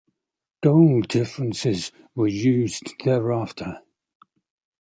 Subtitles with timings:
[0.63, 3.83] Goal differences were used thereafter.